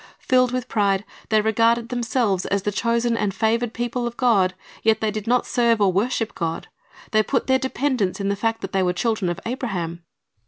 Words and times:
Filled 0.17 0.51
with 0.51 0.67
pride, 0.67 1.05
they 1.29 1.41
regarded 1.41 1.89
themselves 1.89 2.47
as 2.47 2.63
the 2.63 2.71
chosen 2.71 3.15
and 3.15 3.35
favored 3.35 3.71
people 3.71 4.07
of 4.07 4.17
God; 4.17 4.55
yet 4.81 4.99
they 4.99 5.11
did 5.11 5.27
not 5.27 5.45
serve 5.45 5.79
or 5.79 5.93
worship 5.93 6.33
God. 6.33 6.67
They 7.11 7.21
put 7.21 7.45
their 7.45 7.59
dependence 7.59 8.19
in 8.19 8.27
the 8.27 8.35
fact 8.35 8.61
that 8.61 8.71
they 8.71 8.81
were 8.81 8.93
children 8.93 9.29
of 9.29 9.39
Abraham. 9.45 10.01